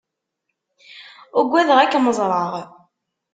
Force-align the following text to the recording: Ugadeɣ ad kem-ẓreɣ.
Ugadeɣ 1.39 1.77
ad 1.79 1.89
kem-ẓreɣ. 1.91 2.51